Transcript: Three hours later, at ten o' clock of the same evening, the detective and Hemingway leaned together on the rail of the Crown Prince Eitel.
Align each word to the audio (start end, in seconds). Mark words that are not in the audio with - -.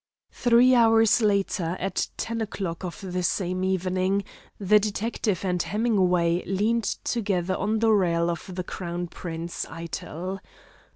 Three 0.31 0.73
hours 0.73 1.21
later, 1.21 1.77
at 1.79 2.07
ten 2.17 2.41
o' 2.41 2.47
clock 2.47 2.83
of 2.83 3.01
the 3.01 3.21
same 3.21 3.63
evening, 3.63 4.23
the 4.57 4.79
detective 4.79 5.45
and 5.45 5.61
Hemingway 5.61 6.43
leaned 6.45 6.85
together 7.03 7.55
on 7.55 7.77
the 7.77 7.91
rail 7.91 8.31
of 8.31 8.55
the 8.55 8.63
Crown 8.63 9.09
Prince 9.09 9.63
Eitel. 9.67 10.39